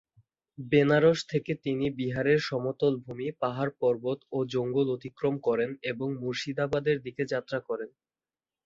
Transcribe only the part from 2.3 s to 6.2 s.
সমতলভূমি, পাহাড়-পর্বত ও জঙ্গল অতিক্রম করেন এবং